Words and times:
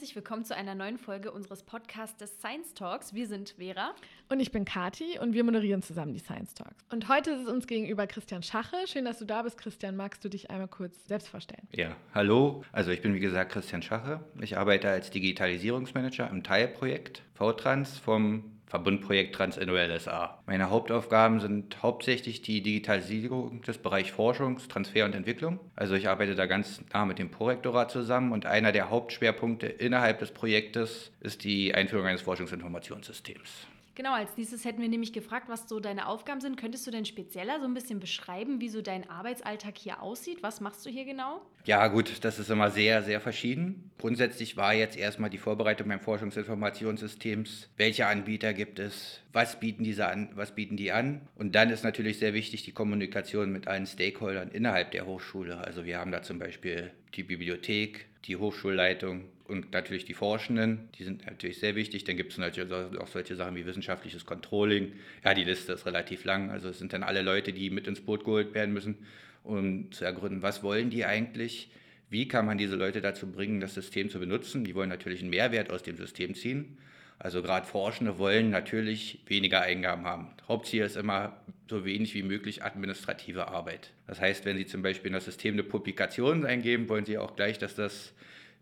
Herzlich 0.00 0.16
willkommen 0.16 0.46
zu 0.46 0.56
einer 0.56 0.74
neuen 0.74 0.96
Folge 0.96 1.30
unseres 1.30 1.62
Podcasts 1.62 2.16
des 2.16 2.38
Science 2.38 2.72
Talks. 2.72 3.12
Wir 3.12 3.26
sind 3.26 3.56
Vera. 3.58 3.94
Und 4.30 4.40
ich 4.40 4.50
bin 4.50 4.64
Kati 4.64 5.18
und 5.20 5.34
wir 5.34 5.44
moderieren 5.44 5.82
zusammen 5.82 6.14
die 6.14 6.20
Science 6.20 6.54
Talks. 6.54 6.86
Und 6.90 7.10
heute 7.10 7.32
ist 7.32 7.46
uns 7.46 7.66
gegenüber 7.66 8.06
Christian 8.06 8.42
Schache. 8.42 8.76
Schön, 8.86 9.04
dass 9.04 9.18
du 9.18 9.26
da 9.26 9.42
bist, 9.42 9.58
Christian. 9.58 9.96
Magst 9.96 10.24
du 10.24 10.30
dich 10.30 10.50
einmal 10.50 10.68
kurz 10.68 11.06
selbst 11.06 11.28
vorstellen? 11.28 11.68
Ja, 11.72 11.94
hallo. 12.14 12.64
Also 12.72 12.92
ich 12.92 13.02
bin 13.02 13.12
wie 13.12 13.20
gesagt 13.20 13.52
Christian 13.52 13.82
Schache. 13.82 14.24
Ich 14.40 14.56
arbeite 14.56 14.88
als 14.88 15.10
Digitalisierungsmanager 15.10 16.30
im 16.30 16.44
Teilprojekt 16.44 17.20
VTrans 17.34 17.98
vom 17.98 18.59
Verbundprojekt 18.70 19.34
TransNOL 19.34 19.98
SA. 19.98 20.38
Meine 20.46 20.70
Hauptaufgaben 20.70 21.40
sind 21.40 21.82
hauptsächlich 21.82 22.40
die 22.40 22.62
Digitalisierung 22.62 23.62
des 23.62 23.78
Bereichs 23.78 24.12
Forschungs-, 24.12 24.68
Transfer 24.68 25.04
und 25.04 25.14
Entwicklung. 25.16 25.58
Also 25.74 25.94
ich 25.94 26.08
arbeite 26.08 26.36
da 26.36 26.46
ganz 26.46 26.80
nah 26.92 27.04
mit 27.04 27.18
dem 27.18 27.32
Prorektorat 27.32 27.90
zusammen 27.90 28.30
und 28.30 28.46
einer 28.46 28.70
der 28.70 28.88
Hauptschwerpunkte 28.88 29.66
innerhalb 29.66 30.20
des 30.20 30.30
Projektes 30.30 31.10
ist 31.18 31.42
die 31.42 31.74
Einführung 31.74 32.06
eines 32.06 32.22
Forschungsinformationssystems. 32.22 33.66
Genau, 34.00 34.14
als 34.14 34.34
nächstes 34.38 34.64
hätten 34.64 34.80
wir 34.80 34.88
nämlich 34.88 35.12
gefragt, 35.12 35.50
was 35.50 35.68
so 35.68 35.78
deine 35.78 36.06
Aufgaben 36.06 36.40
sind. 36.40 36.56
Könntest 36.56 36.86
du 36.86 36.90
denn 36.90 37.04
spezieller 37.04 37.60
so 37.60 37.66
ein 37.66 37.74
bisschen 37.74 38.00
beschreiben, 38.00 38.58
wie 38.58 38.70
so 38.70 38.80
dein 38.80 39.10
Arbeitsalltag 39.10 39.76
hier 39.76 40.00
aussieht? 40.00 40.42
Was 40.42 40.62
machst 40.62 40.86
du 40.86 40.88
hier 40.88 41.04
genau? 41.04 41.42
Ja, 41.66 41.86
gut, 41.88 42.24
das 42.24 42.38
ist 42.38 42.48
immer 42.48 42.70
sehr, 42.70 43.02
sehr 43.02 43.20
verschieden. 43.20 43.90
Grundsätzlich 43.98 44.56
war 44.56 44.72
jetzt 44.72 44.96
erstmal 44.96 45.28
die 45.28 45.36
Vorbereitung 45.36 45.88
beim 45.88 46.00
Forschungsinformationssystems. 46.00 47.68
Welche 47.76 48.06
Anbieter 48.06 48.54
gibt 48.54 48.78
es? 48.78 49.20
Was 49.34 49.60
bieten 49.60 49.84
diese 49.84 50.06
an? 50.06 50.30
Was 50.34 50.54
bieten 50.54 50.78
die 50.78 50.92
an? 50.92 51.28
Und 51.34 51.54
dann 51.54 51.68
ist 51.68 51.84
natürlich 51.84 52.18
sehr 52.18 52.32
wichtig 52.32 52.62
die 52.62 52.72
Kommunikation 52.72 53.52
mit 53.52 53.68
allen 53.68 53.84
Stakeholdern 53.84 54.50
innerhalb 54.50 54.92
der 54.92 55.04
Hochschule. 55.04 55.58
Also 55.58 55.84
wir 55.84 55.98
haben 55.98 56.10
da 56.10 56.22
zum 56.22 56.38
Beispiel 56.38 56.90
die 57.14 57.22
Bibliothek, 57.22 58.06
die 58.24 58.36
Hochschulleitung, 58.36 59.24
und 59.50 59.72
natürlich 59.72 60.04
die 60.04 60.14
Forschenden, 60.14 60.88
die 60.96 61.04
sind 61.04 61.26
natürlich 61.26 61.58
sehr 61.58 61.74
wichtig. 61.74 62.04
Dann 62.04 62.16
gibt 62.16 62.32
es 62.32 62.38
natürlich 62.38 62.72
auch 62.72 63.08
solche 63.08 63.34
Sachen 63.34 63.56
wie 63.56 63.66
wissenschaftliches 63.66 64.24
Controlling. 64.24 64.92
Ja, 65.24 65.34
die 65.34 65.44
Liste 65.44 65.72
ist 65.72 65.86
relativ 65.86 66.24
lang. 66.24 66.50
Also 66.50 66.68
es 66.68 66.78
sind 66.78 66.92
dann 66.92 67.02
alle 67.02 67.22
Leute, 67.22 67.52
die 67.52 67.68
mit 67.68 67.88
ins 67.88 68.00
Boot 68.00 68.24
geholt 68.24 68.54
werden 68.54 68.72
müssen, 68.72 68.98
um 69.42 69.90
zu 69.90 70.04
ergründen, 70.04 70.42
was 70.42 70.62
wollen 70.62 70.88
die 70.88 71.04
eigentlich? 71.04 71.70
Wie 72.08 72.28
kann 72.28 72.46
man 72.46 72.58
diese 72.58 72.76
Leute 72.76 73.00
dazu 73.00 73.26
bringen, 73.26 73.60
das 73.60 73.74
System 73.74 74.08
zu 74.08 74.20
benutzen? 74.20 74.64
Die 74.64 74.74
wollen 74.74 74.88
natürlich 74.88 75.20
einen 75.20 75.30
Mehrwert 75.30 75.70
aus 75.70 75.82
dem 75.82 75.96
System 75.96 76.34
ziehen. 76.34 76.78
Also 77.20 77.42
gerade 77.42 77.66
Forschende 77.66 78.18
wollen 78.18 78.48
natürlich 78.48 79.20
weniger 79.26 79.60
Eingaben 79.60 80.06
haben. 80.06 80.30
Hauptziel 80.48 80.84
ist 80.84 80.96
immer 80.96 81.36
so 81.68 81.84
wenig 81.84 82.14
wie 82.14 82.22
möglich 82.22 82.64
administrative 82.64 83.48
Arbeit. 83.48 83.90
Das 84.06 84.18
heißt, 84.20 84.46
wenn 84.46 84.56
Sie 84.56 84.66
zum 84.66 84.80
Beispiel 84.80 85.08
in 85.08 85.12
das 85.12 85.26
System 85.26 85.54
eine 85.54 85.62
Publikation 85.62 86.46
eingeben, 86.46 86.88
wollen 86.88 87.04
Sie 87.04 87.18
auch 87.18 87.36
gleich, 87.36 87.58
dass 87.58 87.74
das 87.74 88.14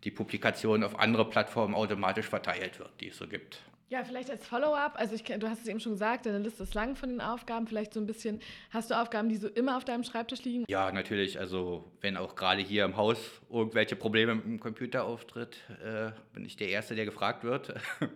die 0.03 0.11
Publikation 0.11 0.83
auf 0.83 0.99
andere 0.99 1.31
Plattformen 1.31 1.75
automatisch 1.75 2.27
verteilt 2.27 2.81
wird, 2.81 2.91
die 3.01 3.09
es 3.09 3.17
so 3.17 3.29
gibt. 3.29 3.63
Ja, 3.91 4.05
vielleicht 4.05 4.29
als 4.29 4.47
Follow-up, 4.47 4.97
also 4.97 5.15
ich, 5.15 5.23
du 5.23 5.49
hast 5.49 5.63
es 5.63 5.69
eben 5.69 5.81
schon 5.81 5.93
gesagt, 5.93 6.27
deine 6.27 6.41
Liste 6.41 6.65
ist 6.65 6.75
lang 6.75 6.97
von 6.97 7.09
den 7.09 7.21
Aufgaben, 7.21 7.67
vielleicht 7.69 7.95
so 7.95 8.01
ein 8.01 8.07
bisschen, 8.07 8.41
hast 8.71 8.91
du 8.91 9.01
Aufgaben, 9.01 9.29
die 9.29 9.37
so 9.37 9.49
immer 9.49 9.77
auf 9.77 9.85
deinem 9.85 10.05
Schreibtisch 10.05 10.43
liegen? 10.43 10.65
Ja, 10.69 10.93
natürlich, 10.93 11.39
also 11.39 11.91
wenn 12.01 12.17
auch 12.17 12.35
gerade 12.35 12.61
hier 12.61 12.85
im 12.85 12.97
Haus 12.97 13.19
irgendwelche 13.49 13.97
Probleme 13.97 14.35
mit 14.35 14.45
dem 14.45 14.61
Computer 14.61 15.05
auftritt, 15.05 15.59
äh, 15.83 16.11
bin 16.35 16.45
ich 16.45 16.57
der 16.57 16.69
Erste, 16.69 16.97
der 16.97 17.07
gefragt 17.07 17.45
wird. 17.45 17.73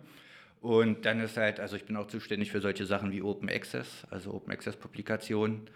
Und 0.63 1.05
dann 1.05 1.19
ist 1.19 1.35
halt, 1.35 1.59
also 1.59 1.75
ich 1.75 1.83
bin 1.83 1.97
auch 1.97 2.07
zuständig 2.07 2.49
für 2.49 2.61
solche 2.61 2.85
Sachen 2.85 3.11
wie 3.11 3.21
Open 3.21 3.49
Access, 3.49 4.07
also 4.09 4.33
Open 4.33 4.53
Access 4.53 4.77
Publikationen. 4.77 5.69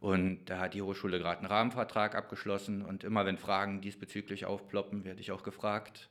Und 0.00 0.44
da 0.44 0.58
hat 0.58 0.74
die 0.74 0.82
Hochschule 0.82 1.18
gerade 1.18 1.38
einen 1.38 1.46
Rahmenvertrag 1.46 2.14
abgeschlossen 2.14 2.82
und 2.82 3.04
immer 3.04 3.24
wenn 3.24 3.38
Fragen 3.38 3.80
diesbezüglich 3.80 4.44
aufploppen, 4.44 5.06
werde 5.06 5.22
ich 5.22 5.32
auch 5.32 5.42
gefragt. 5.42 6.10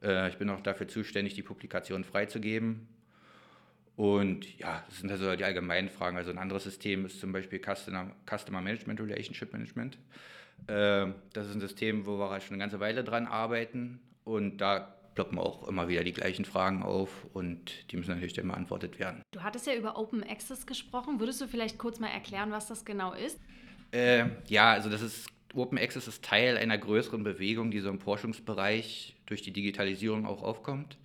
Äh, 0.00 0.28
ich 0.28 0.38
bin 0.38 0.48
auch 0.48 0.60
dafür 0.60 0.86
zuständig, 0.86 1.34
die 1.34 1.42
Publikation 1.42 2.04
freizugeben. 2.04 2.86
Und 3.96 4.56
ja, 4.60 4.84
das 4.86 5.00
sind 5.00 5.10
also 5.10 5.34
die 5.34 5.42
allgemeinen 5.42 5.88
Fragen. 5.88 6.16
Also 6.16 6.30
ein 6.30 6.38
anderes 6.38 6.62
System 6.62 7.04
ist 7.04 7.18
zum 7.18 7.32
Beispiel 7.32 7.58
Customer, 7.58 8.12
Customer 8.30 8.60
Management, 8.60 9.00
Relationship 9.00 9.52
Management. 9.52 9.98
Äh, 10.68 11.08
das 11.32 11.48
ist 11.48 11.54
ein 11.56 11.60
System, 11.60 12.06
wo 12.06 12.16
wir 12.16 12.40
schon 12.40 12.54
eine 12.54 12.62
ganze 12.62 12.78
Weile 12.78 13.02
dran 13.02 13.26
arbeiten. 13.26 13.98
Und 14.22 14.58
da 14.58 14.95
ploppen 15.16 15.38
auch 15.38 15.66
immer 15.66 15.88
wieder 15.88 16.04
die 16.04 16.12
gleichen 16.12 16.44
Fragen 16.44 16.84
auf 16.84 17.26
und 17.32 17.90
die 17.90 17.96
müssen 17.96 18.10
natürlich 18.10 18.34
dann 18.34 18.46
beantwortet 18.46 19.00
werden. 19.00 19.22
Du 19.32 19.42
hattest 19.42 19.66
ja 19.66 19.74
über 19.74 19.98
Open 19.98 20.22
Access 20.22 20.66
gesprochen. 20.66 21.18
Würdest 21.18 21.40
du 21.40 21.48
vielleicht 21.48 21.78
kurz 21.78 21.98
mal 21.98 22.08
erklären, 22.08 22.52
was 22.52 22.68
das 22.68 22.84
genau 22.84 23.12
ist? 23.12 23.40
Äh, 23.90 24.26
ja, 24.46 24.70
also 24.70 24.88
das 24.88 25.02
ist 25.02 25.26
Open 25.54 25.78
Access 25.78 26.06
ist 26.06 26.22
Teil 26.22 26.58
einer 26.58 26.78
größeren 26.78 27.24
Bewegung, 27.24 27.70
die 27.70 27.80
so 27.80 27.88
im 27.88 27.98
Forschungsbereich 27.98 29.16
durch 29.26 29.42
die 29.42 29.52
Digitalisierung 29.52 30.26
auch 30.26 30.42
aufkommt. 30.42 30.98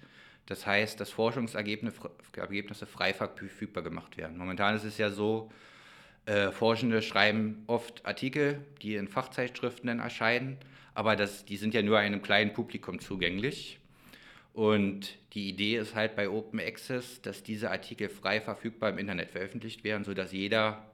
Das 0.46 0.66
heißt, 0.66 1.00
dass 1.00 1.10
Forschungsergebnisse 1.10 2.86
frei 2.86 3.14
verfügbar 3.14 3.84
gemacht 3.84 4.18
werden. 4.18 4.38
Momentan 4.38 4.76
ist 4.76 4.84
es 4.84 4.98
ja 4.98 5.10
so, 5.10 5.50
äh, 6.26 6.52
Forschende 6.52 7.02
schreiben 7.02 7.64
oft 7.68 8.06
Artikel, 8.06 8.60
die 8.82 8.96
in 8.96 9.08
Fachzeitschriften 9.08 9.88
dann 9.88 10.00
erscheinen, 10.00 10.58
aber 10.94 11.16
das, 11.16 11.46
die 11.46 11.58
sind 11.58 11.74
ja 11.74 11.82
nur 11.82 11.98
einem 11.98 12.22
kleinen 12.22 12.54
Publikum 12.54 13.00
zugänglich. 13.00 13.81
Und 14.54 15.18
die 15.34 15.48
Idee 15.50 15.78
ist 15.78 15.96
halt 15.96 16.16
bei 16.16 16.30
Open 16.30 16.60
Access, 16.60 17.22
dass 17.22 17.44
diese 17.44 17.72
Artikel 17.72 18.10
frei 18.10 18.42
verfügbar 18.42 18.90
im 18.90 18.98
Internet 18.98 19.32
veröffentlicht 19.32 19.84
werden, 19.84 20.04
sodass 20.04 20.32
jeder 20.32 20.86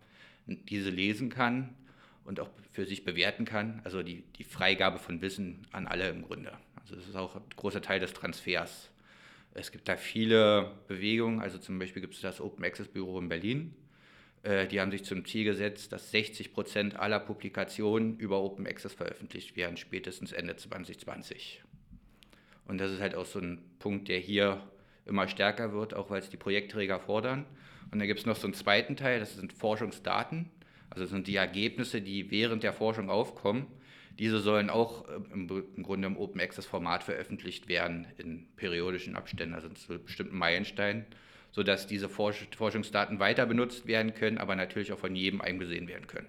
diese 0.46 0.90
lesen 0.90 1.30
kann 1.30 1.74
und 2.24 2.40
auch 2.40 2.50
für 2.72 2.86
sich 2.86 3.04
bewerten 3.04 3.46
kann. 3.46 3.82
Also 3.84 4.04
die, 4.04 4.24
die 4.38 4.44
Freigabe 4.44 5.00
von 5.00 5.22
Wissen 5.22 5.66
an 5.72 5.88
alle 5.88 6.10
im 6.10 6.22
Grunde. 6.22 6.54
Also 6.82 6.96
das 6.96 7.08
ist 7.08 7.16
auch 7.16 7.36
ein 7.36 7.42
großer 7.56 7.82
Teil 7.82 8.00
des 8.00 8.14
Transfers. 8.14 8.90
Es 9.54 9.72
gibt 9.72 9.88
da 9.88 9.98
viele 9.98 10.72
Bewegungen, 10.88 11.42
also 11.42 11.58
zum 11.58 11.80
Beispiel 11.80 12.02
gibt 12.02 12.14
es 12.14 12.22
das 12.22 12.40
Open 12.40 12.64
Access 12.64 12.88
Büro 12.88 13.18
in 13.18 13.28
Berlin. 13.28 13.74
Äh, 14.44 14.68
die 14.68 14.80
haben 14.80 14.92
sich 14.92 15.04
zum 15.04 15.26
Ziel 15.26 15.46
gesetzt, 15.46 15.92
dass 15.92 16.12
60 16.12 16.54
Prozent 16.54 16.96
aller 16.96 17.20
Publikationen 17.20 18.18
über 18.20 18.40
Open 18.40 18.68
Access 18.68 18.94
veröffentlicht 18.94 19.56
werden, 19.56 19.76
spätestens 19.76 20.32
Ende 20.32 20.56
2020. 20.56 21.64
Und 22.68 22.80
das 22.80 22.92
ist 22.92 23.02
halt 23.02 23.16
auch 23.16 23.26
so 23.26 23.40
ein 23.40 23.62
Punkt, 23.80 24.08
der 24.08 24.20
hier 24.20 24.62
immer 25.06 25.28
stärker 25.28 25.74
wird, 25.74 25.94
auch 25.94 26.10
weil 26.10 26.20
es 26.20 26.30
die 26.30 26.38
Projektträger 26.38 27.00
fordern. 27.00 27.46
Und 27.92 28.00
dann 28.00 28.08
gibt 28.08 28.20
es 28.20 28.26
noch 28.26 28.36
so 28.36 28.48
einen 28.48 28.54
zweiten 28.54 28.96
Teil, 28.96 29.20
das 29.20 29.36
sind 29.36 29.54
Forschungsdaten. 29.54 30.50
Also 30.90 31.04
das 31.04 31.12
sind 31.12 31.28
die 31.28 31.36
Ergebnisse, 31.36 32.02
die 32.02 32.32
während 32.32 32.64
der 32.64 32.74
Forschung 32.74 33.10
aufkommen. 33.10 33.68
Diese 34.20 34.40
sollen 34.40 34.70
auch 34.70 35.08
äh, 35.08 35.16
im, 35.34 35.64
im 35.76 35.84
Grunde 35.84 36.08
im 36.08 36.18
Open 36.18 36.42
Access 36.42 36.66
Format 36.66 37.04
veröffentlicht 37.04 37.68
werden 37.68 38.08
in 38.18 38.48
periodischen 38.56 39.16
Abständen, 39.16 39.54
also 39.54 39.70
zu 39.70 40.00
bestimmten 40.00 40.38
Meilensteinen, 40.38 41.06
sodass 41.52 41.88
diese 41.88 42.10
Forsch 42.10 42.48
Forschungsdaten 42.56 43.20
weiter 43.20 43.46
benutzt 43.46 43.88
werden 43.88 44.14
können, 44.14 44.38
aber 44.38 44.56
natürlich 44.56 44.92
auch 44.92 45.00
von 45.00 45.16
jedem 45.16 45.42
eingesehen 45.42 45.88
werden 45.88 46.08
können. 46.08 46.28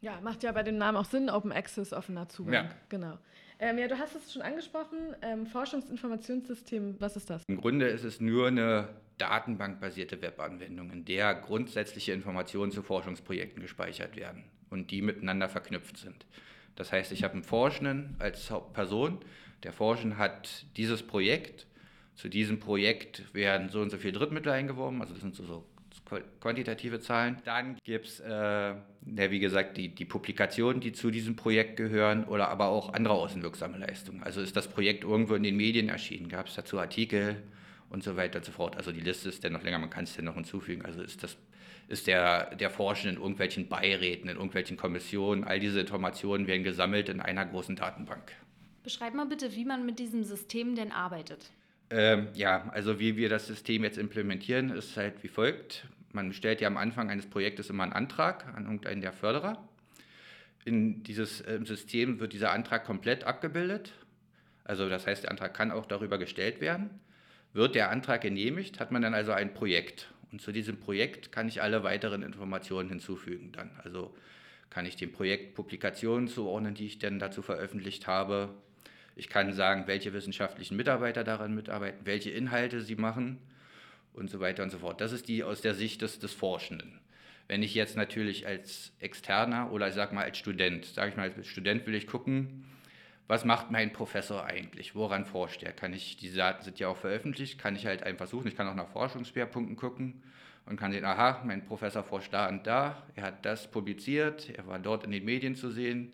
Ja, 0.00 0.20
macht 0.20 0.42
ja 0.42 0.52
bei 0.52 0.62
dem 0.62 0.76
Namen 0.76 0.98
auch 0.98 1.06
Sinn, 1.06 1.30
Open 1.30 1.50
Access, 1.50 1.94
offener 1.94 2.28
Zugang. 2.28 2.52
Ja. 2.52 2.70
Genau. 2.90 3.18
Ähm, 3.64 3.78
ja, 3.78 3.88
du 3.88 3.98
hast 3.98 4.14
es 4.14 4.30
schon 4.30 4.42
angesprochen, 4.42 5.16
ähm, 5.22 5.46
Forschungsinformationssystem, 5.46 6.96
was 6.98 7.16
ist 7.16 7.30
das? 7.30 7.44
Im 7.48 7.56
Grunde 7.56 7.86
ist 7.86 8.04
es 8.04 8.20
nur 8.20 8.48
eine 8.48 8.90
datenbankbasierte 9.16 10.20
Webanwendung, 10.20 10.90
in 10.90 11.06
der 11.06 11.34
grundsätzliche 11.34 12.12
Informationen 12.12 12.72
zu 12.72 12.82
Forschungsprojekten 12.82 13.62
gespeichert 13.62 14.16
werden 14.16 14.44
und 14.68 14.90
die 14.90 15.00
miteinander 15.00 15.48
verknüpft 15.48 15.96
sind. 15.96 16.26
Das 16.76 16.92
heißt, 16.92 17.10
ich 17.12 17.24
habe 17.24 17.32
einen 17.32 17.42
Forschenden 17.42 18.16
als 18.18 18.52
Person, 18.74 19.20
der 19.62 19.72
Forschende 19.72 20.18
hat 20.18 20.66
dieses 20.76 21.02
Projekt, 21.02 21.66
zu 22.16 22.28
diesem 22.28 22.60
Projekt 22.60 23.34
werden 23.34 23.70
so 23.70 23.80
und 23.80 23.88
so 23.88 23.96
viele 23.96 24.12
Drittmittel 24.12 24.52
eingeworben, 24.52 25.00
also 25.00 25.14
das 25.14 25.22
sind 25.22 25.34
so, 25.34 25.42
so 25.42 25.64
quantitative 26.40 27.00
Zahlen. 27.00 27.38
Dann 27.44 27.76
gibt 27.84 28.06
es, 28.06 28.20
äh, 28.20 28.28
ja, 28.28 29.30
wie 29.30 29.38
gesagt, 29.38 29.76
die, 29.76 29.88
die 29.88 30.04
Publikationen, 30.04 30.80
die 30.80 30.92
zu 30.92 31.10
diesem 31.10 31.36
Projekt 31.36 31.76
gehören 31.76 32.24
oder 32.24 32.48
aber 32.48 32.68
auch 32.68 32.92
andere 32.92 33.14
außenwirksame 33.14 33.78
Leistungen. 33.78 34.22
Also 34.22 34.40
ist 34.40 34.56
das 34.56 34.68
Projekt 34.68 35.04
irgendwo 35.04 35.34
in 35.34 35.42
den 35.42 35.56
Medien 35.56 35.88
erschienen, 35.88 36.28
gab 36.28 36.46
es 36.46 36.54
dazu 36.54 36.78
Artikel 36.78 37.42
und 37.90 38.02
so 38.02 38.16
weiter 38.16 38.38
und 38.38 38.44
so 38.44 38.52
fort. 38.52 38.76
Also 38.76 38.92
die 38.92 39.00
Liste 39.00 39.28
ist 39.28 39.44
dann 39.44 39.52
noch 39.52 39.62
länger, 39.62 39.78
man 39.78 39.90
kann 39.90 40.04
es 40.04 40.14
dann 40.16 40.26
noch 40.26 40.34
hinzufügen. 40.34 40.84
Also 40.84 41.02
ist 41.02 41.22
das 41.22 41.36
ist 41.88 42.06
der, 42.06 42.54
der 42.56 42.70
Forschende 42.70 43.16
in 43.16 43.20
irgendwelchen 43.20 43.68
Beiräten, 43.68 44.28
in 44.28 44.36
irgendwelchen 44.36 44.76
Kommissionen. 44.76 45.44
All 45.44 45.60
diese 45.60 45.80
Informationen 45.80 46.46
werden 46.46 46.62
gesammelt 46.62 47.08
in 47.08 47.20
einer 47.20 47.44
großen 47.44 47.76
Datenbank. 47.76 48.32
Beschreib 48.82 49.14
mal 49.14 49.26
bitte, 49.26 49.54
wie 49.54 49.64
man 49.64 49.84
mit 49.84 49.98
diesem 49.98 50.24
System 50.24 50.76
denn 50.76 50.92
arbeitet. 50.92 51.50
Ähm, 51.90 52.28
ja, 52.34 52.68
also 52.72 52.98
wie 52.98 53.16
wir 53.16 53.28
das 53.28 53.46
System 53.46 53.84
jetzt 53.84 53.98
implementieren, 53.98 54.70
ist 54.70 54.96
halt 54.96 55.22
wie 55.22 55.28
folgt. 55.28 55.86
Man 56.14 56.32
stellt 56.32 56.60
ja 56.60 56.68
am 56.68 56.76
Anfang 56.76 57.10
eines 57.10 57.26
Projektes 57.26 57.70
immer 57.70 57.82
einen 57.82 57.92
Antrag 57.92 58.46
an 58.54 58.64
irgendeinen 58.64 59.00
der 59.00 59.12
Förderer. 59.12 59.68
In 60.64 61.02
dieses 61.02 61.40
äh, 61.40 61.58
System 61.64 62.20
wird 62.20 62.32
dieser 62.32 62.52
Antrag 62.52 62.84
komplett 62.84 63.24
abgebildet. 63.24 63.92
Also 64.62 64.88
das 64.88 65.08
heißt, 65.08 65.24
der 65.24 65.32
Antrag 65.32 65.54
kann 65.54 65.72
auch 65.72 65.86
darüber 65.86 66.16
gestellt 66.18 66.60
werden. 66.60 66.88
Wird 67.52 67.74
der 67.74 67.90
Antrag 67.90 68.20
genehmigt, 68.20 68.78
hat 68.78 68.92
man 68.92 69.02
dann 69.02 69.12
also 69.12 69.32
ein 69.32 69.54
Projekt. 69.54 70.08
Und 70.30 70.40
zu 70.40 70.52
diesem 70.52 70.78
Projekt 70.78 71.32
kann 71.32 71.48
ich 71.48 71.62
alle 71.62 71.82
weiteren 71.82 72.22
Informationen 72.22 72.88
hinzufügen 72.88 73.50
dann. 73.50 73.72
Also 73.82 74.14
kann 74.70 74.86
ich 74.86 74.94
dem 74.94 75.10
Projekt 75.10 75.54
Publikationen 75.54 76.28
zuordnen, 76.28 76.74
die 76.74 76.86
ich 76.86 77.00
dann 77.00 77.18
dazu 77.18 77.42
veröffentlicht 77.42 78.06
habe. 78.06 78.54
Ich 79.16 79.28
kann 79.28 79.52
sagen, 79.52 79.88
welche 79.88 80.12
wissenschaftlichen 80.12 80.76
Mitarbeiter 80.76 81.24
daran 81.24 81.56
mitarbeiten, 81.56 82.06
welche 82.06 82.30
Inhalte 82.30 82.82
sie 82.82 82.96
machen 82.96 83.38
und 84.14 84.30
so 84.30 84.40
weiter 84.40 84.62
und 84.62 84.70
so 84.70 84.78
fort. 84.78 85.00
Das 85.00 85.12
ist 85.12 85.28
die 85.28 85.44
aus 85.44 85.60
der 85.60 85.74
Sicht 85.74 86.02
des, 86.02 86.18
des 86.18 86.32
Forschenden. 86.32 87.00
Wenn 87.46 87.62
ich 87.62 87.74
jetzt 87.74 87.96
natürlich 87.96 88.46
als 88.46 88.92
Externer 89.00 89.70
oder 89.70 89.88
ich 89.88 89.94
sage 89.94 90.14
mal 90.14 90.24
als 90.24 90.38
Student, 90.38 90.86
sage 90.86 91.10
ich 91.10 91.16
mal 91.16 91.30
als 91.30 91.46
Student 91.46 91.86
will 91.86 91.94
ich 91.94 92.06
gucken, 92.06 92.64
was 93.26 93.44
macht 93.44 93.70
mein 93.70 93.92
Professor 93.92 94.44
eigentlich, 94.44 94.94
woran 94.94 95.24
forscht 95.24 95.62
er? 95.62 95.72
Kann 95.72 95.92
ich, 95.92 96.16
diese 96.16 96.38
Daten 96.38 96.62
sind 96.62 96.78
ja 96.78 96.88
auch 96.88 96.96
veröffentlicht, 96.96 97.58
kann 97.58 97.76
ich 97.76 97.86
halt 97.86 98.02
einfach 98.02 98.26
suchen, 98.26 98.48
ich 98.48 98.56
kann 98.56 98.68
auch 98.68 98.74
nach 98.74 98.88
Forschungsschwerpunkten 98.88 99.76
gucken 99.76 100.22
und 100.66 100.78
kann 100.78 100.92
sehen, 100.92 101.04
aha, 101.04 101.42
mein 101.44 101.64
Professor 101.64 102.02
forscht 102.02 102.32
da 102.32 102.48
und 102.48 102.66
da, 102.66 103.02
er 103.14 103.24
hat 103.24 103.44
das 103.44 103.70
publiziert, 103.70 104.50
er 104.50 104.66
war 104.66 104.78
dort 104.78 105.04
in 105.04 105.10
den 105.10 105.24
Medien 105.24 105.54
zu 105.54 105.70
sehen, 105.70 106.12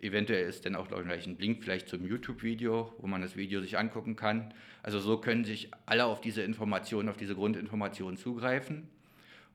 Eventuell 0.00 0.46
ist 0.46 0.66
dann 0.66 0.76
auch 0.76 0.88
gleich 0.88 1.26
ein 1.26 1.38
Link 1.38 1.62
vielleicht 1.62 1.88
zum 1.88 2.06
YouTube-Video, 2.06 2.92
wo 2.98 3.06
man 3.06 3.22
das 3.22 3.36
Video 3.36 3.60
sich 3.60 3.78
angucken 3.78 4.14
kann. 4.14 4.52
Also 4.82 5.00
so 5.00 5.18
können 5.18 5.44
sich 5.44 5.70
alle 5.86 6.04
auf 6.04 6.20
diese 6.20 6.42
Informationen, 6.42 7.08
auf 7.08 7.16
diese 7.16 7.34
Grundinformationen 7.34 8.16
zugreifen. 8.16 8.88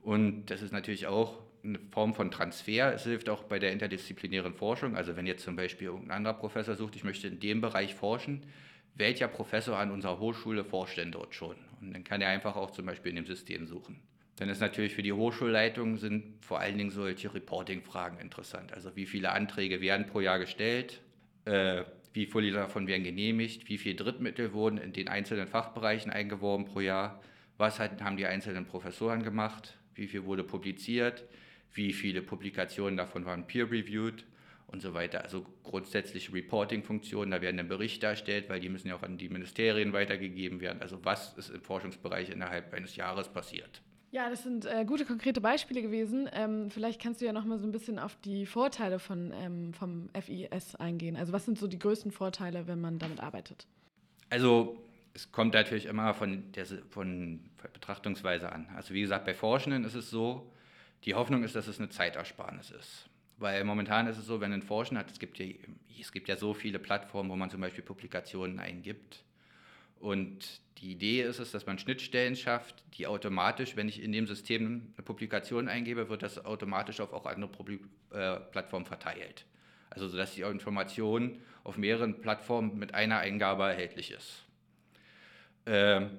Und 0.02 0.46
das 0.46 0.62
ist 0.62 0.72
natürlich 0.72 1.06
auch 1.06 1.38
eine 1.64 1.78
Form 1.92 2.12
von 2.12 2.30
Transfer. 2.30 2.92
Es 2.92 3.04
hilft 3.04 3.28
auch 3.28 3.44
bei 3.44 3.60
der 3.60 3.72
interdisziplinären 3.72 4.54
Forschung. 4.54 4.96
Also 4.96 5.16
wenn 5.16 5.26
jetzt 5.26 5.44
zum 5.44 5.54
Beispiel 5.54 5.88
irgendein 5.88 6.16
anderer 6.16 6.34
Professor 6.34 6.74
sucht, 6.74 6.96
ich 6.96 7.04
möchte 7.04 7.28
in 7.28 7.38
dem 7.38 7.60
Bereich 7.60 7.94
forschen, 7.94 8.44
welcher 8.94 9.28
Professor 9.28 9.78
an 9.78 9.90
unserer 9.90 10.18
Hochschule 10.18 10.64
forscht 10.64 10.98
denn 10.98 11.12
dort 11.12 11.34
schon? 11.34 11.56
Und 11.80 11.94
dann 11.94 12.04
kann 12.04 12.20
er 12.20 12.28
einfach 12.28 12.56
auch 12.56 12.72
zum 12.72 12.86
Beispiel 12.86 13.10
in 13.10 13.16
dem 13.16 13.26
System 13.26 13.66
suchen. 13.66 14.00
Dann 14.42 14.48
ist 14.48 14.60
natürlich 14.60 14.96
für 14.96 15.04
die 15.04 15.12
Hochschulleitung 15.12 15.98
sind 15.98 16.24
vor 16.44 16.58
allen 16.58 16.76
Dingen 16.76 16.90
solche 16.90 17.32
Reporting-Fragen 17.32 18.18
interessant. 18.18 18.72
Also 18.72 18.96
wie 18.96 19.06
viele 19.06 19.30
Anträge 19.30 19.80
werden 19.80 20.08
pro 20.08 20.18
Jahr 20.18 20.40
gestellt, 20.40 21.00
äh, 21.44 21.84
wie 22.12 22.26
viele 22.26 22.50
davon 22.50 22.88
werden 22.88 23.04
genehmigt, 23.04 23.68
wie 23.68 23.78
viele 23.78 23.94
Drittmittel 23.94 24.52
wurden 24.52 24.78
in 24.78 24.92
den 24.92 25.06
einzelnen 25.06 25.46
Fachbereichen 25.46 26.10
eingeworben 26.10 26.64
pro 26.64 26.80
Jahr, 26.80 27.22
was 27.56 27.78
hat, 27.78 28.02
haben 28.02 28.16
die 28.16 28.26
einzelnen 28.26 28.66
Professoren 28.66 29.22
gemacht, 29.22 29.78
wie 29.94 30.08
viel 30.08 30.24
wurde 30.24 30.42
publiziert, 30.42 31.22
wie 31.72 31.92
viele 31.92 32.20
Publikationen 32.20 32.96
davon 32.96 33.24
waren 33.24 33.46
peer-reviewed 33.46 34.24
und 34.66 34.82
so 34.82 34.92
weiter. 34.92 35.22
Also 35.22 35.46
grundsätzliche 35.62 36.32
Reporting-Funktionen, 36.32 37.30
da 37.30 37.40
werden 37.40 37.58
dann 37.58 37.68
Berichte 37.68 38.06
erstellt, 38.06 38.48
weil 38.48 38.58
die 38.58 38.70
müssen 38.70 38.88
ja 38.88 38.96
auch 38.96 39.04
an 39.04 39.18
die 39.18 39.28
Ministerien 39.28 39.92
weitergegeben 39.92 40.60
werden. 40.60 40.82
Also 40.82 40.98
was 41.04 41.38
ist 41.38 41.50
im 41.50 41.62
Forschungsbereich 41.62 42.28
innerhalb 42.28 42.74
eines 42.74 42.96
Jahres 42.96 43.28
passiert. 43.28 43.82
Ja, 44.12 44.28
das 44.28 44.42
sind 44.42 44.66
äh, 44.66 44.84
gute 44.84 45.06
konkrete 45.06 45.40
Beispiele 45.40 45.80
gewesen. 45.80 46.28
Ähm, 46.34 46.70
vielleicht 46.70 47.00
kannst 47.00 47.22
du 47.22 47.24
ja 47.24 47.32
noch 47.32 47.46
mal 47.46 47.58
so 47.58 47.66
ein 47.66 47.72
bisschen 47.72 47.98
auf 47.98 48.14
die 48.16 48.44
Vorteile 48.44 48.98
von, 48.98 49.32
ähm, 49.34 49.72
vom 49.72 50.10
FIS 50.12 50.76
eingehen. 50.76 51.16
Also 51.16 51.32
was 51.32 51.46
sind 51.46 51.58
so 51.58 51.66
die 51.66 51.78
größten 51.78 52.12
Vorteile, 52.12 52.66
wenn 52.66 52.78
man 52.78 52.98
damit 52.98 53.20
arbeitet? 53.20 53.66
Also 54.28 54.76
es 55.14 55.32
kommt 55.32 55.54
natürlich 55.54 55.86
immer 55.86 56.12
von 56.12 56.52
der 56.52 56.66
von 56.90 57.40
Betrachtungsweise 57.72 58.52
an. 58.52 58.68
Also 58.76 58.92
wie 58.92 59.00
gesagt, 59.00 59.24
bei 59.24 59.32
Forschenden 59.32 59.82
ist 59.84 59.94
es 59.94 60.10
so, 60.10 60.52
die 61.04 61.14
Hoffnung 61.14 61.42
ist, 61.42 61.54
dass 61.54 61.66
es 61.66 61.78
eine 61.78 61.88
Zeitersparnis 61.88 62.70
ist. 62.70 63.08
Weil 63.38 63.64
momentan 63.64 64.06
ist 64.08 64.18
es 64.18 64.26
so, 64.26 64.42
wenn 64.42 64.52
ein 64.52 64.60
Forschender 64.60 65.00
hat, 65.00 65.10
es 65.10 65.18
gibt 65.18 65.38
ja, 65.38 65.46
es 65.98 66.12
gibt 66.12 66.28
ja 66.28 66.36
so 66.36 66.52
viele 66.52 66.78
Plattformen, 66.78 67.30
wo 67.30 67.36
man 67.36 67.48
zum 67.48 67.62
Beispiel 67.62 67.82
Publikationen 67.82 68.60
eingibt. 68.60 69.24
Und 70.00 70.60
die 70.82 70.90
Idee 70.90 71.22
ist 71.22 71.38
es, 71.38 71.52
dass 71.52 71.64
man 71.64 71.78
Schnittstellen 71.78 72.34
schafft, 72.34 72.82
die 72.94 73.06
automatisch, 73.06 73.76
wenn 73.76 73.88
ich 73.88 74.02
in 74.02 74.10
dem 74.10 74.26
System 74.26 74.92
eine 74.96 75.04
Publikation 75.04 75.68
eingebe, 75.68 76.08
wird 76.08 76.24
das 76.24 76.44
automatisch 76.44 77.00
auf 77.00 77.12
auch 77.12 77.24
andere 77.24 77.50
Publik 77.50 77.82
äh, 78.10 78.40
Plattformen 78.50 78.84
verteilt. 78.84 79.46
Also 79.90 80.08
sodass 80.08 80.34
die 80.34 80.40
Information 80.40 81.38
auf 81.62 81.76
mehreren 81.76 82.20
Plattformen 82.20 82.78
mit 82.78 82.94
einer 82.94 83.18
Eingabe 83.18 83.62
erhältlich 83.62 84.10
ist. 84.10 84.42
Ähm, 85.66 86.18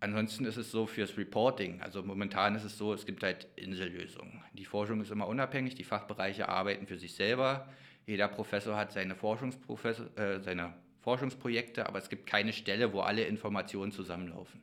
ansonsten 0.00 0.46
ist 0.46 0.56
es 0.56 0.70
so 0.70 0.86
fürs 0.86 1.18
Reporting, 1.18 1.82
also 1.82 2.02
momentan 2.02 2.54
ist 2.54 2.64
es 2.64 2.78
so, 2.78 2.94
es 2.94 3.04
gibt 3.04 3.22
halt 3.22 3.46
Insellösungen. 3.56 4.42
Die 4.54 4.64
Forschung 4.64 5.02
ist 5.02 5.10
immer 5.10 5.26
unabhängig, 5.26 5.74
die 5.74 5.84
Fachbereiche 5.84 6.48
arbeiten 6.48 6.86
für 6.86 6.96
sich 6.96 7.14
selber. 7.14 7.68
Jeder 8.06 8.28
Professor 8.28 8.74
hat 8.74 8.90
seine, 8.92 9.14
Forschungsprofessor, 9.14 10.16
äh, 10.16 10.40
seine 10.40 10.72
Forschungsprojekte, 11.02 11.86
aber 11.86 11.98
es 11.98 12.08
gibt 12.08 12.26
keine 12.26 12.52
Stelle, 12.52 12.92
wo 12.92 13.00
alle 13.00 13.24
Informationen 13.24 13.92
zusammenlaufen. 13.92 14.60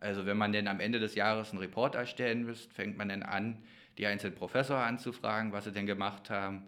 Also 0.00 0.26
wenn 0.26 0.36
man 0.36 0.52
denn 0.52 0.68
am 0.68 0.80
Ende 0.80 1.00
des 1.00 1.14
Jahres 1.14 1.50
einen 1.50 1.60
Report 1.60 1.94
erstellen 1.94 2.44
müsst, 2.44 2.72
fängt 2.72 2.98
man 2.98 3.08
dann 3.08 3.22
an, 3.22 3.62
die 3.98 4.06
einzelnen 4.06 4.36
Professoren 4.36 4.82
anzufragen, 4.82 5.52
was 5.52 5.64
sie 5.64 5.72
denn 5.72 5.86
gemacht 5.86 6.28
haben. 6.28 6.62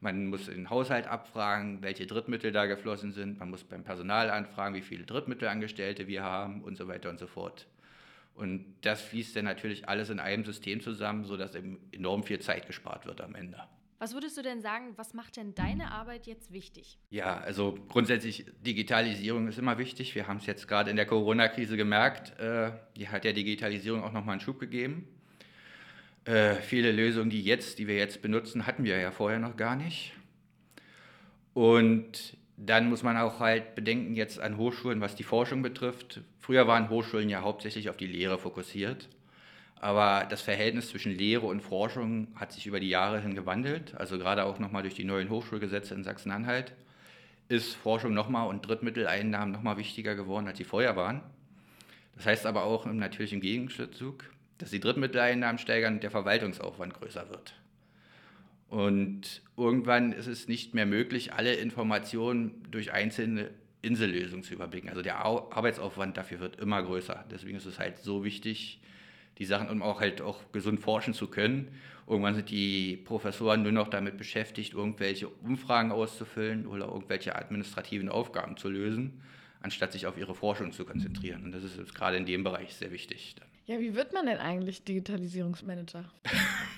Man 0.00 0.26
muss 0.26 0.46
den 0.46 0.68
Haushalt 0.68 1.06
abfragen, 1.06 1.80
welche 1.82 2.06
Drittmittel 2.06 2.50
da 2.50 2.66
geflossen 2.66 3.12
sind. 3.12 3.38
Man 3.38 3.50
muss 3.50 3.62
beim 3.62 3.84
Personal 3.84 4.30
anfragen, 4.30 4.74
wie 4.74 4.82
viele 4.82 5.04
Drittmittelangestellte 5.04 6.08
wir 6.08 6.24
haben 6.24 6.62
und 6.62 6.76
so 6.76 6.88
weiter 6.88 7.08
und 7.08 7.20
so 7.20 7.28
fort. 7.28 7.66
Und 8.34 8.64
das 8.80 9.00
fließt 9.02 9.36
dann 9.36 9.44
natürlich 9.44 9.88
alles 9.88 10.10
in 10.10 10.18
einem 10.18 10.44
System 10.44 10.80
zusammen, 10.80 11.24
sodass 11.24 11.54
enorm 11.92 12.24
viel 12.24 12.40
Zeit 12.40 12.66
gespart 12.66 13.06
wird 13.06 13.20
am 13.20 13.34
Ende. 13.34 13.62
Was 14.02 14.14
würdest 14.14 14.36
du 14.36 14.42
denn 14.42 14.60
sagen, 14.60 14.94
was 14.96 15.14
macht 15.14 15.36
denn 15.36 15.54
deine 15.54 15.92
Arbeit 15.92 16.26
jetzt 16.26 16.52
wichtig? 16.52 16.98
Ja, 17.10 17.38
also 17.38 17.78
grundsätzlich 17.88 18.46
Digitalisierung 18.66 19.46
ist 19.46 19.60
immer 19.60 19.78
wichtig. 19.78 20.16
Wir 20.16 20.26
haben 20.26 20.38
es 20.38 20.46
jetzt 20.46 20.66
gerade 20.66 20.90
in 20.90 20.96
der 20.96 21.06
Corona-Krise 21.06 21.76
gemerkt. 21.76 22.36
Äh, 22.40 22.72
die 22.96 23.10
hat 23.10 23.22
der 23.22 23.32
Digitalisierung 23.32 24.02
auch 24.02 24.10
nochmal 24.10 24.32
einen 24.32 24.40
Schub 24.40 24.58
gegeben. 24.58 25.06
Äh, 26.24 26.56
viele 26.56 26.90
Lösungen, 26.90 27.30
die, 27.30 27.44
jetzt, 27.44 27.78
die 27.78 27.86
wir 27.86 27.94
jetzt 27.94 28.22
benutzen, 28.22 28.66
hatten 28.66 28.82
wir 28.82 28.98
ja 28.98 29.12
vorher 29.12 29.38
noch 29.38 29.56
gar 29.56 29.76
nicht. 29.76 30.14
Und 31.54 32.36
dann 32.56 32.88
muss 32.88 33.04
man 33.04 33.16
auch 33.16 33.38
halt 33.38 33.76
bedenken 33.76 34.16
jetzt 34.16 34.40
an 34.40 34.56
Hochschulen, 34.56 35.00
was 35.00 35.14
die 35.14 35.22
Forschung 35.22 35.62
betrifft. 35.62 36.22
Früher 36.40 36.66
waren 36.66 36.90
Hochschulen 36.90 37.28
ja 37.28 37.42
hauptsächlich 37.42 37.88
auf 37.88 37.96
die 37.96 38.08
Lehre 38.08 38.40
fokussiert. 38.40 39.08
Aber 39.82 40.26
das 40.30 40.42
Verhältnis 40.42 40.90
zwischen 40.90 41.10
Lehre 41.10 41.46
und 41.46 41.60
Forschung 41.60 42.28
hat 42.36 42.52
sich 42.52 42.68
über 42.68 42.78
die 42.78 42.88
Jahre 42.88 43.20
hin 43.20 43.34
gewandelt. 43.34 43.96
Also 43.96 44.16
gerade 44.16 44.44
auch 44.44 44.60
nochmal 44.60 44.82
durch 44.82 44.94
die 44.94 45.02
neuen 45.02 45.28
Hochschulgesetze 45.28 45.92
in 45.92 46.04
Sachsen-Anhalt 46.04 46.72
ist 47.48 47.74
Forschung 47.74 48.14
nochmal 48.14 48.46
und 48.46 48.64
Drittmitteleinnahmen 48.64 49.52
nochmal 49.52 49.78
wichtiger 49.78 50.14
geworden, 50.14 50.46
als 50.46 50.58
sie 50.58 50.64
vorher 50.64 50.94
waren. 50.94 51.20
Das 52.14 52.26
heißt 52.26 52.46
aber 52.46 52.62
auch 52.62 52.86
natürlich 52.86 53.32
im 53.32 53.40
Gegenzug, 53.40 54.22
dass 54.58 54.70
die 54.70 54.78
Drittmitteleinnahmen 54.78 55.58
steigern 55.58 55.94
und 55.94 56.02
der 56.04 56.12
Verwaltungsaufwand 56.12 56.94
größer 56.94 57.28
wird. 57.28 57.54
Und 58.68 59.42
irgendwann 59.56 60.12
ist 60.12 60.28
es 60.28 60.46
nicht 60.46 60.74
mehr 60.74 60.86
möglich, 60.86 61.32
alle 61.32 61.54
Informationen 61.54 62.62
durch 62.70 62.92
einzelne 62.92 63.50
Insellösungen 63.82 64.44
zu 64.44 64.54
überblicken. 64.54 64.90
Also 64.90 65.02
der 65.02 65.24
Arbeitsaufwand 65.24 66.16
dafür 66.16 66.38
wird 66.38 66.60
immer 66.60 66.80
größer. 66.84 67.24
Deswegen 67.32 67.56
ist 67.56 67.66
es 67.66 67.80
halt 67.80 67.98
so 67.98 68.22
wichtig, 68.22 68.78
die 69.38 69.44
Sachen, 69.44 69.68
um 69.68 69.82
auch 69.82 70.00
halt 70.00 70.20
auch 70.20 70.40
gesund 70.52 70.80
forschen 70.80 71.14
zu 71.14 71.26
können. 71.28 71.68
Irgendwann 72.06 72.34
sind 72.34 72.50
die 72.50 72.96
Professoren 72.96 73.62
nur 73.62 73.72
noch 73.72 73.88
damit 73.88 74.18
beschäftigt, 74.18 74.74
irgendwelche 74.74 75.28
Umfragen 75.28 75.92
auszufüllen 75.92 76.66
oder 76.66 76.86
irgendwelche 76.86 77.36
administrativen 77.36 78.08
Aufgaben 78.08 78.56
zu 78.56 78.68
lösen, 78.68 79.22
anstatt 79.60 79.92
sich 79.92 80.06
auf 80.06 80.18
ihre 80.18 80.34
Forschung 80.34 80.72
zu 80.72 80.84
konzentrieren. 80.84 81.44
Und 81.44 81.52
das 81.52 81.62
ist 81.62 81.94
gerade 81.94 82.16
in 82.16 82.26
dem 82.26 82.44
Bereich 82.44 82.74
sehr 82.74 82.90
wichtig. 82.90 83.36
Ja, 83.66 83.78
wie 83.78 83.94
wird 83.94 84.12
man 84.12 84.26
denn 84.26 84.38
eigentlich 84.38 84.82
Digitalisierungsmanager? 84.82 86.04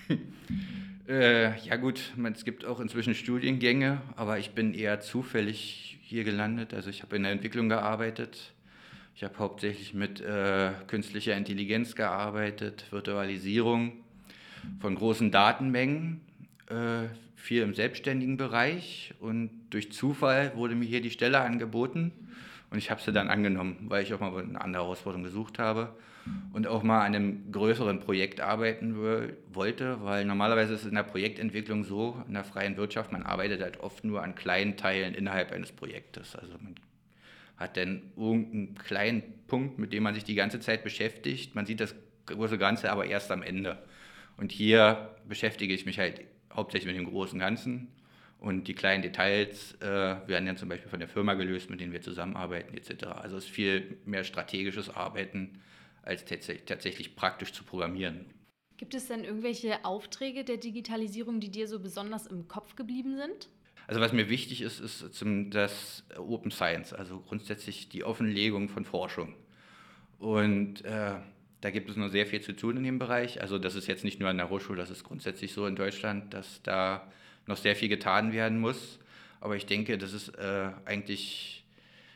äh, 1.08 1.58
ja 1.61 1.76
gut, 1.76 2.12
es 2.34 2.44
gibt 2.44 2.66
auch 2.66 2.78
inzwischen 2.78 3.14
Studiengänge, 3.14 4.02
aber 4.16 4.38
ich 4.38 4.50
bin 4.50 4.75
eher 4.75 5.00
zufällig 5.00 5.99
hier 6.02 6.25
gelandet. 6.25 6.75
Also 6.75 6.90
ich 6.90 7.02
habe 7.02 7.16
in 7.16 7.23
der 7.23 7.32
Entwicklung 7.32 7.70
gearbeitet 7.70 8.52
ich 9.14 9.23
habe 9.23 9.38
hauptsächlich 9.38 9.94
mit 9.94 10.21
äh, 10.21 10.73
künstlicher 10.87 11.37
Intelligenz 11.37 11.94
gearbeitet, 11.94 12.87
Virtualisierung 12.90 13.92
von 14.80 14.94
großen 14.94 15.30
Datenmengen. 15.30 16.21
Äh, 16.68 17.09
viel 17.37 17.62
im 17.62 17.75
selbstständigen 17.75 18.38
Bereich 18.38 19.12
und 19.21 19.50
durch 19.68 19.92
Zufall 19.92 20.56
wurde 20.56 20.75
mir 20.75 20.87
hier 20.87 21.02
die 21.02 21.11
Stelle 21.11 21.40
angeboten 21.40 22.11
und 22.71 22.78
ich 22.78 22.90
habe 22.90 23.02
sie 23.02 23.12
dann 23.12 23.28
angenommen, 23.28 23.76
weil 23.88 24.02
ich 24.02 24.14
auch 24.14 24.21
mal 24.21 24.35
eine 24.42 24.61
andere 24.61 24.83
Herausforderung 24.83 25.25
gesucht 25.25 25.59
habe 25.59 25.94
und 26.54 26.66
auch 26.66 26.83
mal 26.83 27.00
an 27.00 27.14
einem 27.14 27.52
größeren 27.52 28.00
Projekt 28.00 28.40
arbeiten 28.40 28.97
wollte, 29.52 30.02
weil 30.02 30.25
normalerweise 30.25 30.73
ist 30.73 30.80
es 30.80 30.88
in 30.88 30.94
der 30.94 31.02
Projektentwicklung 31.02 31.85
so, 31.85 32.23
in 32.26 32.33
der 32.33 32.44
freien 32.44 32.78
Wirtschaft, 32.78 33.12
man 33.12 33.25
arbeitet 33.25 33.61
halt 33.61 33.78
oft 33.80 34.04
nur 34.04 34.23
an 34.23 34.35
kleinen 34.35 34.78
Teilen 34.78 35.14
innerhalb 35.14 35.52
eines 35.52 35.71
Projektes. 35.71 36.35
Also 36.35 36.54
man 36.54 36.75
hat 37.56 37.76
dann 37.76 38.12
irgendeinen 38.16 38.75
kleinen 38.75 39.23
Punkt, 39.46 39.78
mit 39.78 39.92
dem 39.92 40.02
man 40.02 40.14
sich 40.14 40.25
die 40.25 40.34
ganze 40.34 40.61
Zeit 40.61 40.84
beschäftigt. 40.84 41.54
Man 41.54 41.66
sieht 41.66 41.80
das 41.80 41.94
große 42.26 42.58
Ganze 42.58 42.90
aber 42.90 43.06
erst 43.06 43.30
am 43.30 43.42
Ende. 43.42 43.82
Und 44.37 44.50
hier 44.50 45.14
beschäftige 45.28 45.75
ich 45.75 45.87
mich 45.87 45.99
halt 45.99 46.23
hauptsächlich 46.52 46.92
mit 46.92 46.96
dem 46.96 47.11
großen 47.11 47.38
Ganzen 47.38 47.88
und 48.44 48.68
die 48.68 48.75
kleinen 48.75 49.02
Details 49.02 49.75
äh, 49.80 49.87
werden 49.87 50.46
dann 50.46 50.56
zum 50.56 50.68
Beispiel 50.68 50.90
von 50.90 51.00
der 51.00 51.08
Firma 51.08 51.34
gelöst, 51.34 51.70
mit 51.70 51.80
denen 51.80 51.92
wir 51.92 52.02
zusammenarbeiten 52.02 52.76
etc. 52.76 53.04
Also 53.06 53.38
es 53.38 53.44
ist 53.44 53.50
viel 53.50 53.99
mehr 54.04 54.25
strategisches 54.25 54.90
Arbeiten, 54.90 55.62
als 56.02 56.25
tatsächlich 56.25 57.16
praktisch 57.16 57.52
zu 57.52 57.64
programmieren. 57.64 58.26
Gibt 58.76 58.94
es 58.94 59.06
denn 59.06 59.25
irgendwelche 59.25 59.84
Aufträge 59.84 60.44
der 60.44 60.58
Digitalisierung, 60.58 61.40
die 61.40 61.50
dir 61.50 61.68
so 61.68 61.80
besonders 61.80 62.26
im 62.26 62.49
Kopf 62.49 62.76
geblieben 62.76 63.16
sind? 63.16 63.49
Also 63.86 64.00
was 64.00 64.12
mir 64.12 64.28
wichtig 64.28 64.62
ist, 64.62 64.80
ist 64.80 65.14
zum, 65.14 65.50
das 65.50 66.04
Open 66.16 66.50
Science, 66.50 66.92
also 66.92 67.20
grundsätzlich 67.20 67.88
die 67.88 68.04
Offenlegung 68.04 68.68
von 68.68 68.84
Forschung. 68.84 69.34
Und 70.18 70.84
äh, 70.84 71.16
da 71.60 71.70
gibt 71.70 71.90
es 71.90 71.96
noch 71.96 72.08
sehr 72.08 72.26
viel 72.26 72.40
zu 72.40 72.54
tun 72.54 72.76
in 72.78 72.84
dem 72.84 72.98
Bereich. 72.98 73.40
Also 73.40 73.58
das 73.58 73.74
ist 73.74 73.86
jetzt 73.86 74.04
nicht 74.04 74.20
nur 74.20 74.28
an 74.28 74.38
der 74.38 74.50
Hochschule, 74.50 74.78
das 74.78 74.90
ist 74.90 75.04
grundsätzlich 75.04 75.52
so 75.52 75.66
in 75.66 75.76
Deutschland, 75.76 76.32
dass 76.32 76.62
da 76.62 77.10
noch 77.46 77.56
sehr 77.56 77.76
viel 77.76 77.88
getan 77.88 78.32
werden 78.32 78.58
muss. 78.58 78.98
Aber 79.40 79.56
ich 79.56 79.66
denke, 79.66 79.98
das 79.98 80.14
ist 80.14 80.28
äh, 80.38 80.70
eigentlich 80.86 81.64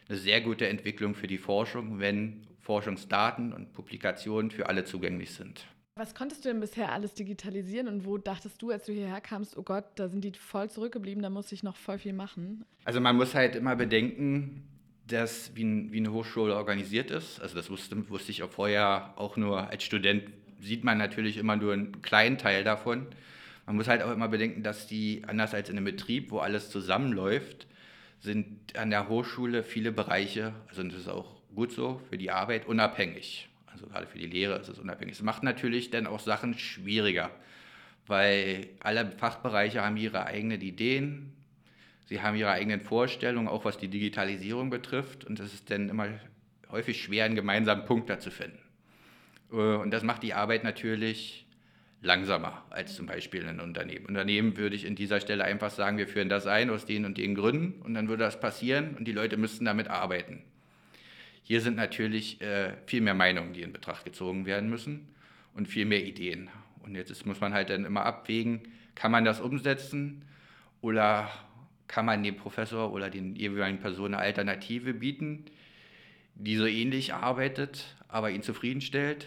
eine 0.08 0.16
sehr 0.16 0.40
gute 0.40 0.66
Entwicklung 0.68 1.14
für 1.14 1.26
die 1.26 1.38
Forschung, 1.38 2.00
wenn 2.00 2.46
Forschungsdaten 2.60 3.52
und 3.52 3.72
Publikationen 3.74 4.50
für 4.50 4.68
alle 4.68 4.84
zugänglich 4.84 5.32
sind. 5.32 5.66
Was 5.98 6.14
konntest 6.14 6.44
du 6.44 6.50
denn 6.50 6.60
bisher 6.60 6.92
alles 6.92 7.14
digitalisieren 7.14 7.88
und 7.88 8.04
wo 8.04 8.18
dachtest 8.18 8.62
du, 8.62 8.70
als 8.70 8.86
du 8.86 8.92
hierher 8.92 9.20
kamst, 9.20 9.56
oh 9.56 9.64
Gott, 9.64 9.84
da 9.96 10.08
sind 10.08 10.22
die 10.22 10.30
voll 10.30 10.70
zurückgeblieben, 10.70 11.24
da 11.24 11.28
muss 11.28 11.50
ich 11.50 11.64
noch 11.64 11.74
voll 11.74 11.98
viel 11.98 12.12
machen? 12.12 12.64
Also 12.84 13.00
man 13.00 13.16
muss 13.16 13.34
halt 13.34 13.56
immer 13.56 13.74
bedenken, 13.74 14.62
dass 15.08 15.56
wie, 15.56 15.64
ein, 15.64 15.90
wie 15.90 15.96
eine 15.96 16.12
Hochschule 16.12 16.54
organisiert 16.54 17.10
ist. 17.10 17.40
Also 17.40 17.56
das 17.56 17.68
wusste, 17.68 18.08
wusste 18.10 18.30
ich 18.30 18.44
auch 18.44 18.50
vorher 18.50 19.14
auch 19.16 19.36
nur 19.36 19.70
als 19.70 19.82
Student, 19.82 20.22
sieht 20.60 20.84
man 20.84 20.98
natürlich 20.98 21.36
immer 21.36 21.56
nur 21.56 21.72
einen 21.72 22.00
kleinen 22.00 22.38
Teil 22.38 22.62
davon. 22.62 23.08
Man 23.66 23.74
muss 23.74 23.88
halt 23.88 24.02
auch 24.02 24.12
immer 24.12 24.28
bedenken, 24.28 24.62
dass 24.62 24.86
die, 24.86 25.24
anders 25.26 25.52
als 25.52 25.68
in 25.68 25.76
einem 25.76 25.84
Betrieb, 25.84 26.30
wo 26.30 26.38
alles 26.38 26.70
zusammenläuft, 26.70 27.66
sind 28.20 28.78
an 28.78 28.90
der 28.90 29.08
Hochschule 29.08 29.64
viele 29.64 29.90
Bereiche, 29.90 30.54
also 30.68 30.84
das 30.84 30.94
ist 30.94 31.08
auch 31.08 31.42
gut 31.56 31.72
so, 31.72 32.00
für 32.08 32.18
die 32.18 32.30
Arbeit 32.30 32.68
unabhängig. 32.68 33.48
Also 33.78 33.92
gerade 33.92 34.06
für 34.08 34.18
die 34.18 34.26
Lehre 34.26 34.58
ist 34.58 34.68
es 34.68 34.80
unabhängig. 34.80 35.14
Es 35.14 35.22
macht 35.22 35.44
natürlich 35.44 35.90
dann 35.90 36.08
auch 36.08 36.18
Sachen 36.18 36.58
schwieriger, 36.58 37.30
weil 38.08 38.70
alle 38.80 39.12
Fachbereiche 39.12 39.84
haben 39.84 39.96
ihre 39.96 40.26
eigenen 40.26 40.60
Ideen, 40.60 41.32
sie 42.06 42.20
haben 42.20 42.36
ihre 42.36 42.50
eigenen 42.50 42.80
Vorstellungen, 42.80 43.46
auch 43.46 43.64
was 43.64 43.78
die 43.78 43.86
Digitalisierung 43.86 44.68
betrifft. 44.68 45.24
Und 45.24 45.38
es 45.38 45.54
ist 45.54 45.70
dann 45.70 45.88
immer 45.90 46.08
häufig 46.72 47.00
schwer, 47.00 47.24
einen 47.24 47.36
gemeinsamen 47.36 47.84
Punkt 47.84 48.10
da 48.10 48.18
zu 48.18 48.32
finden. 48.32 48.58
Äh, 49.52 49.54
und 49.54 49.92
das 49.92 50.02
macht 50.02 50.24
die 50.24 50.34
Arbeit 50.34 50.64
natürlich 50.64 51.46
langsamer 52.00 52.64
als 52.70 52.96
zum 52.96 53.06
Beispiel 53.06 53.46
ein 53.46 53.60
Unternehmen. 53.60 54.06
Unternehmen 54.06 54.56
würde 54.56 54.74
ich 54.74 54.84
in 54.84 54.96
dieser 54.96 55.20
Stelle 55.20 55.44
einfach 55.44 55.70
sagen, 55.70 55.98
wir 55.98 56.08
führen 56.08 56.28
das 56.28 56.48
ein 56.48 56.70
aus 56.70 56.84
den 56.84 57.04
und 57.04 57.16
den 57.16 57.36
Gründen 57.36 57.80
und 57.82 57.94
dann 57.94 58.08
würde 58.08 58.24
das 58.24 58.40
passieren 58.40 58.96
und 58.96 59.06
die 59.06 59.12
Leute 59.12 59.36
müssten 59.36 59.64
damit 59.64 59.86
arbeiten. 59.86 60.42
Hier 61.48 61.62
sind 61.62 61.76
natürlich 61.76 62.42
äh, 62.42 62.74
viel 62.84 63.00
mehr 63.00 63.14
Meinungen, 63.14 63.54
die 63.54 63.62
in 63.62 63.72
Betracht 63.72 64.04
gezogen 64.04 64.44
werden 64.44 64.68
müssen 64.68 65.08
und 65.54 65.66
viel 65.66 65.86
mehr 65.86 66.04
Ideen. 66.04 66.50
Und 66.82 66.94
jetzt 66.94 67.24
muss 67.24 67.40
man 67.40 67.54
halt 67.54 67.70
dann 67.70 67.86
immer 67.86 68.04
abwägen, 68.04 68.60
kann 68.94 69.10
man 69.10 69.24
das 69.24 69.40
umsetzen 69.40 70.26
oder 70.82 71.30
kann 71.86 72.04
man 72.04 72.22
dem 72.22 72.36
Professor 72.36 72.92
oder 72.92 73.08
den 73.08 73.34
jeweiligen 73.34 73.80
Personen 73.80 74.12
eine 74.12 74.24
Alternative 74.24 74.92
bieten, 74.92 75.46
die 76.34 76.56
so 76.56 76.66
ähnlich 76.66 77.14
arbeitet, 77.14 77.96
aber 78.08 78.30
ihn 78.30 78.42
zufriedenstellt 78.42 79.26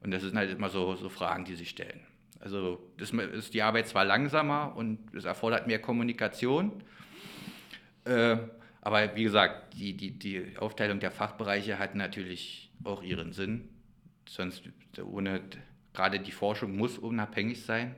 und 0.00 0.12
das 0.12 0.22
sind 0.22 0.36
halt 0.36 0.52
immer 0.52 0.68
so, 0.68 0.94
so 0.94 1.08
Fragen, 1.08 1.44
die 1.44 1.56
sich 1.56 1.70
stellen. 1.70 2.06
Also 2.38 2.88
das 2.98 3.10
ist 3.10 3.52
die 3.52 3.62
Arbeit 3.62 3.88
zwar 3.88 4.04
langsamer 4.04 4.76
und 4.76 5.12
es 5.12 5.24
erfordert 5.24 5.66
mehr 5.66 5.80
Kommunikation, 5.80 6.84
äh, 8.04 8.36
aber 8.82 9.14
wie 9.14 9.22
gesagt, 9.22 9.74
die, 9.74 9.96
die, 9.96 10.10
die 10.10 10.56
Aufteilung 10.58 10.98
der 10.98 11.12
Fachbereiche 11.12 11.78
hat 11.78 11.94
natürlich 11.94 12.68
auch 12.82 13.02
ihren 13.02 13.32
Sinn. 13.32 13.68
Sonst 14.28 14.64
ohne 15.00 15.40
gerade 15.92 16.18
die 16.18 16.32
Forschung 16.32 16.76
muss 16.76 16.98
unabhängig 16.98 17.62
sein. 17.62 17.94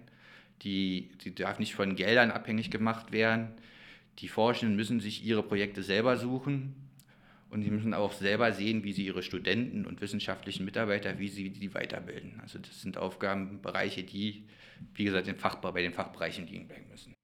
Die, 0.61 1.09
die 1.25 1.35
darf 1.35 1.59
nicht 1.59 1.75
von 1.75 1.97
Geldern 1.97 2.31
abhängig 2.31 2.71
gemacht 2.71 3.13
werden. 3.13 3.49
Die 4.19 4.29
Forschenden 4.29 4.77
müssen 4.77 5.01
sich 5.01 5.25
ihre 5.25 5.43
Projekte 5.43 5.83
selber 5.83 6.19
suchen 6.19 6.75
und 7.49 7.63
sie 7.63 7.71
müssen 7.71 7.95
auch 7.95 8.13
selber 8.13 8.53
sehen, 8.53 8.85
wie 8.85 8.93
sie 8.93 9.07
ihre 9.07 9.23
Studenten 9.23 9.87
und 9.87 10.03
wissenschaftlichen 10.03 10.67
Mitarbeiter, 10.67 11.19
wie 11.19 11.29
sie 11.29 11.49
die 11.49 11.73
weiterbilden. 11.73 12.41
Also 12.43 12.59
das 12.59 12.83
sind 12.83 12.99
Aufgabenbereiche, 12.99 14.03
die, 14.03 14.45
wie 14.93 15.05
gesagt, 15.05 15.29
den 15.29 15.37
Fach, 15.37 15.57
bei 15.57 15.81
den 15.81 15.95
Fachbereichen 15.95 16.47
liegen 16.47 16.69
bleiben 16.69 16.89
müssen. 16.91 17.15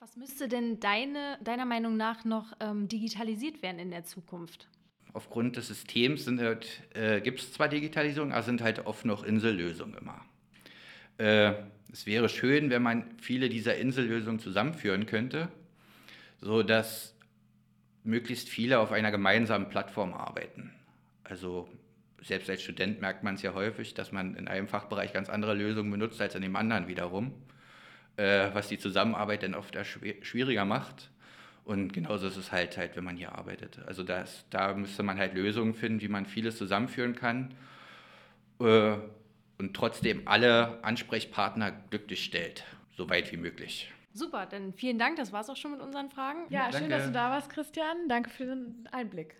Was 0.00 0.16
müsste 0.16 0.48
denn 0.48 0.78
deine, 0.78 1.38
deiner 1.42 1.64
Meinung 1.64 1.96
nach 1.96 2.24
noch 2.24 2.52
ähm, 2.60 2.86
digitalisiert 2.86 3.62
werden 3.62 3.80
in 3.80 3.90
der 3.90 4.04
Zukunft? 4.04 4.68
Aufgrund 5.12 5.56
des 5.56 5.66
Systems 5.66 6.28
halt, 6.28 6.82
äh, 6.94 7.20
gibt 7.20 7.40
es 7.40 7.52
zwar 7.52 7.68
Digitalisierung, 7.68 8.32
aber 8.32 8.44
sind 8.44 8.62
halt 8.62 8.86
oft 8.86 9.04
noch 9.04 9.24
Insellösungen 9.24 9.94
immer. 9.98 10.24
Äh, 11.18 11.54
es 11.92 12.06
wäre 12.06 12.28
schön, 12.28 12.70
wenn 12.70 12.82
man 12.82 13.10
viele 13.18 13.48
dieser 13.48 13.76
Insellösungen 13.76 14.38
zusammenführen 14.38 15.06
könnte, 15.06 15.48
sodass 16.40 17.16
möglichst 18.04 18.48
viele 18.48 18.78
auf 18.78 18.92
einer 18.92 19.10
gemeinsamen 19.10 19.68
Plattform 19.68 20.14
arbeiten. 20.14 20.72
Also 21.24 21.68
selbst 22.22 22.48
als 22.48 22.62
Student 22.62 23.00
merkt 23.00 23.24
man 23.24 23.34
es 23.34 23.42
ja 23.42 23.52
häufig, 23.52 23.94
dass 23.94 24.12
man 24.12 24.36
in 24.36 24.46
einem 24.46 24.68
Fachbereich 24.68 25.12
ganz 25.12 25.28
andere 25.28 25.54
Lösungen 25.54 25.90
benutzt 25.90 26.20
als 26.20 26.36
in 26.36 26.42
dem 26.42 26.54
anderen 26.54 26.86
wiederum, 26.86 27.32
äh, 28.18 28.52
was 28.52 28.68
die 28.68 28.78
Zusammenarbeit 28.78 29.42
dann 29.44 29.54
oft 29.54 29.76
schwieriger 30.22 30.64
macht. 30.64 31.10
Und 31.64 31.92
genauso 31.92 32.26
ist 32.26 32.36
es 32.36 32.50
halt, 32.50 32.76
halt 32.76 32.96
wenn 32.96 33.04
man 33.04 33.16
hier 33.16 33.32
arbeitet. 33.32 33.78
Also 33.86 34.02
das, 34.02 34.44
da 34.50 34.74
müsste 34.74 35.02
man 35.02 35.18
halt 35.18 35.34
Lösungen 35.34 35.74
finden, 35.74 36.00
wie 36.00 36.08
man 36.08 36.26
vieles 36.26 36.56
zusammenführen 36.56 37.14
kann 37.14 37.54
äh, 38.60 38.96
und 39.58 39.74
trotzdem 39.74 40.22
alle 40.26 40.82
Ansprechpartner 40.82 41.70
glücklich 41.90 42.24
stellt, 42.24 42.64
so 42.96 43.08
weit 43.08 43.30
wie 43.32 43.36
möglich. 43.36 43.92
Super, 44.14 44.46
dann 44.46 44.72
vielen 44.72 44.98
Dank. 44.98 45.16
Das 45.16 45.32
war 45.32 45.42
es 45.42 45.50
auch 45.50 45.56
schon 45.56 45.72
mit 45.72 45.80
unseren 45.80 46.08
Fragen. 46.08 46.40
Ja, 46.48 46.62
Danke. 46.62 46.78
schön, 46.78 46.90
dass 46.90 47.04
du 47.04 47.12
da 47.12 47.30
warst, 47.30 47.50
Christian. 47.50 48.08
Danke 48.08 48.30
für 48.30 48.46
den 48.46 48.88
Einblick. 48.90 49.36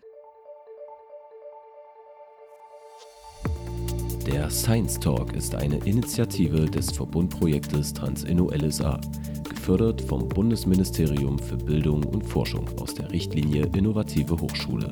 Der 4.31 4.51
Science 4.51 5.01
Talk 5.01 5.33
ist 5.33 5.55
eine 5.55 5.79
Initiative 5.87 6.67
des 6.67 6.93
Verbundprojektes 6.93 7.95
Transinno 7.95 8.51
LSA, 8.51 9.01
gefördert 9.49 10.03
vom 10.03 10.29
Bundesministerium 10.29 11.39
für 11.39 11.57
Bildung 11.57 12.05
und 12.05 12.27
Forschung 12.27 12.69
aus 12.79 12.93
der 12.93 13.11
Richtlinie 13.11 13.71
Innovative 13.75 14.39
Hochschule. 14.39 14.91